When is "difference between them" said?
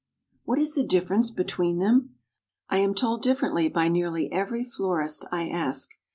0.83-2.15